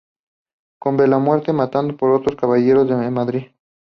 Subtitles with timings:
[0.83, 3.51] Don Bela muere, matado por otros caballeros de Madrid.